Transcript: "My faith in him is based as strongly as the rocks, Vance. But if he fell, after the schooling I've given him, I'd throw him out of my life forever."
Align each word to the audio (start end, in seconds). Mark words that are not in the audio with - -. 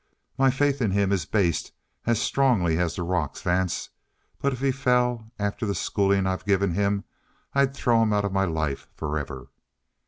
"My 0.35 0.49
faith 0.49 0.81
in 0.81 0.89
him 0.89 1.11
is 1.11 1.27
based 1.27 1.73
as 2.07 2.19
strongly 2.19 2.79
as 2.79 2.95
the 2.95 3.03
rocks, 3.03 3.43
Vance. 3.43 3.91
But 4.39 4.51
if 4.51 4.59
he 4.59 4.71
fell, 4.71 5.31
after 5.37 5.67
the 5.67 5.75
schooling 5.75 6.25
I've 6.25 6.43
given 6.43 6.71
him, 6.73 7.03
I'd 7.53 7.75
throw 7.75 8.01
him 8.01 8.11
out 8.11 8.25
of 8.25 8.33
my 8.33 8.45
life 8.45 8.87
forever." 8.95 9.49